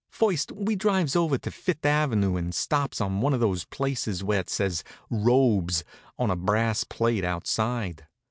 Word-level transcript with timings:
First 0.09 0.51
we 0.51 0.75
drives 0.75 1.15
over 1.15 1.37
to 1.37 1.51
Fift' 1.51 1.85
avenue 1.85 2.35
and 2.35 2.55
stops 2.55 2.99
at 3.01 3.11
one 3.11 3.35
of 3.35 3.39
those 3.39 3.65
places 3.65 4.23
where 4.23 4.39
it 4.39 4.49
says 4.49 4.83
"Robes" 5.11 5.83
on 6.17 6.31
a 6.31 6.35
brass 6.35 6.83
plate 6.83 7.23
outside. 7.23 8.07